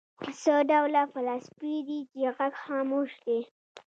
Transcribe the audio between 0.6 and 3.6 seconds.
ډول فلاسفې دي چې غږ خاموش دی.